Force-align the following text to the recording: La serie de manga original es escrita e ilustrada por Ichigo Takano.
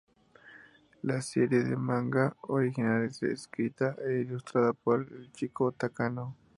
La 1.03 1.21
serie 1.21 1.61
de 1.63 1.77
manga 1.77 2.35
original 2.47 3.03
es 3.05 3.21
escrita 3.21 3.95
e 4.03 4.21
ilustrada 4.21 4.73
por 4.73 5.05
Ichigo 5.25 5.73
Takano. 5.73 6.35